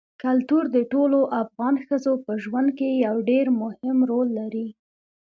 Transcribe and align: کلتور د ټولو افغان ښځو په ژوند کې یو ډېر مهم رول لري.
کلتور 0.23 0.63
د 0.75 0.77
ټولو 0.93 1.19
افغان 1.41 1.75
ښځو 1.85 2.13
په 2.25 2.31
ژوند 2.43 2.69
کې 2.77 2.89
یو 3.05 3.15
ډېر 3.29 3.45
مهم 3.61 3.97
رول 4.09 4.27
لري. 4.39 4.67